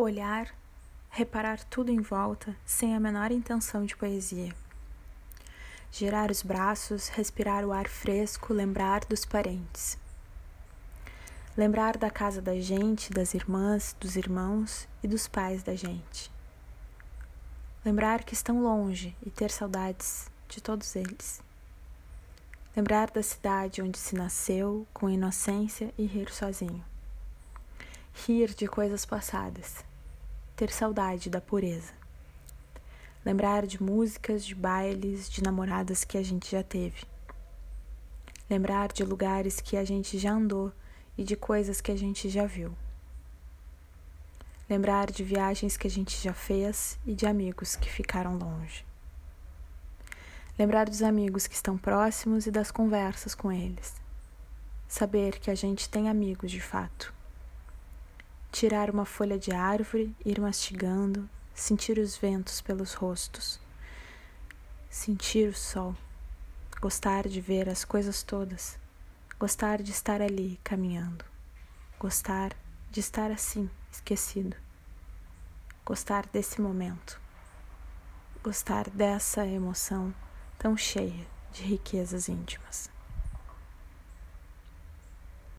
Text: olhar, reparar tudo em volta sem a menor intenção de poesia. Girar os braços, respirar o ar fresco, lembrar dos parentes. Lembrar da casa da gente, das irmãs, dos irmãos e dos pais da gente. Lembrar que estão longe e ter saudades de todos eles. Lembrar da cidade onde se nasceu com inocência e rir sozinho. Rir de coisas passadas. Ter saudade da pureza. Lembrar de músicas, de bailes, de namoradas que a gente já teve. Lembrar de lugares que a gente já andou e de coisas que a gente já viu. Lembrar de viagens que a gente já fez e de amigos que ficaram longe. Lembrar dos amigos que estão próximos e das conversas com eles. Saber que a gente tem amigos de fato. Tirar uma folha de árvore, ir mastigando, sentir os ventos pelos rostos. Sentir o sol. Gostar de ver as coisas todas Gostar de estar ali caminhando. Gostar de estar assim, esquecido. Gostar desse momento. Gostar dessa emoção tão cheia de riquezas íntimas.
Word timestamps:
olhar, 0.00 0.54
reparar 1.10 1.62
tudo 1.64 1.90
em 1.90 2.00
volta 2.00 2.56
sem 2.64 2.94
a 2.94 3.00
menor 3.00 3.30
intenção 3.32 3.84
de 3.84 3.96
poesia. 3.96 4.54
Girar 5.92 6.30
os 6.30 6.42
braços, 6.42 7.08
respirar 7.08 7.64
o 7.64 7.72
ar 7.72 7.88
fresco, 7.88 8.54
lembrar 8.54 9.00
dos 9.06 9.24
parentes. 9.24 9.98
Lembrar 11.56 11.98
da 11.98 12.08
casa 12.08 12.40
da 12.40 12.58
gente, 12.60 13.12
das 13.12 13.34
irmãs, 13.34 13.94
dos 13.98 14.14
irmãos 14.14 14.88
e 15.02 15.08
dos 15.08 15.26
pais 15.26 15.64
da 15.64 15.74
gente. 15.74 16.30
Lembrar 17.84 18.22
que 18.22 18.34
estão 18.34 18.62
longe 18.62 19.16
e 19.24 19.30
ter 19.30 19.50
saudades 19.50 20.30
de 20.48 20.60
todos 20.60 20.94
eles. 20.94 21.42
Lembrar 22.76 23.10
da 23.10 23.22
cidade 23.22 23.82
onde 23.82 23.98
se 23.98 24.14
nasceu 24.14 24.86
com 24.94 25.10
inocência 25.10 25.92
e 25.98 26.06
rir 26.06 26.30
sozinho. 26.30 26.84
Rir 28.26 28.54
de 28.54 28.68
coisas 28.68 29.04
passadas. 29.04 29.89
Ter 30.60 30.70
saudade 30.70 31.30
da 31.30 31.40
pureza. 31.40 31.90
Lembrar 33.24 33.66
de 33.66 33.82
músicas, 33.82 34.44
de 34.44 34.54
bailes, 34.54 35.26
de 35.30 35.42
namoradas 35.42 36.04
que 36.04 36.18
a 36.18 36.22
gente 36.22 36.50
já 36.50 36.62
teve. 36.62 37.02
Lembrar 38.50 38.92
de 38.92 39.02
lugares 39.02 39.58
que 39.58 39.74
a 39.74 39.86
gente 39.86 40.18
já 40.18 40.32
andou 40.32 40.70
e 41.16 41.24
de 41.24 41.34
coisas 41.34 41.80
que 41.80 41.90
a 41.90 41.96
gente 41.96 42.28
já 42.28 42.44
viu. 42.44 42.76
Lembrar 44.68 45.10
de 45.10 45.24
viagens 45.24 45.78
que 45.78 45.86
a 45.86 45.90
gente 45.90 46.22
já 46.22 46.34
fez 46.34 46.98
e 47.06 47.14
de 47.14 47.24
amigos 47.24 47.74
que 47.74 47.90
ficaram 47.90 48.36
longe. 48.36 48.84
Lembrar 50.58 50.90
dos 50.90 51.02
amigos 51.02 51.46
que 51.46 51.54
estão 51.54 51.78
próximos 51.78 52.44
e 52.44 52.50
das 52.50 52.70
conversas 52.70 53.34
com 53.34 53.50
eles. 53.50 53.94
Saber 54.86 55.38
que 55.38 55.50
a 55.50 55.54
gente 55.54 55.88
tem 55.88 56.10
amigos 56.10 56.50
de 56.50 56.60
fato. 56.60 57.18
Tirar 58.52 58.90
uma 58.90 59.04
folha 59.04 59.38
de 59.38 59.52
árvore, 59.52 60.14
ir 60.24 60.40
mastigando, 60.40 61.28
sentir 61.54 61.98
os 61.98 62.16
ventos 62.16 62.60
pelos 62.60 62.94
rostos. 62.94 63.60
Sentir 64.88 65.48
o 65.48 65.54
sol. 65.54 65.94
Gostar 66.80 67.28
de 67.28 67.40
ver 67.40 67.68
as 67.68 67.84
coisas 67.84 68.22
todas 68.22 68.80
Gostar 69.40 69.80
de 69.82 69.90
estar 69.90 70.20
ali 70.20 70.60
caminhando. 70.62 71.24
Gostar 71.98 72.52
de 72.90 73.00
estar 73.00 73.30
assim, 73.30 73.70
esquecido. 73.90 74.54
Gostar 75.82 76.26
desse 76.26 76.60
momento. 76.60 77.18
Gostar 78.44 78.90
dessa 78.90 79.46
emoção 79.46 80.14
tão 80.58 80.76
cheia 80.76 81.26
de 81.52 81.62
riquezas 81.62 82.28
íntimas. 82.28 82.90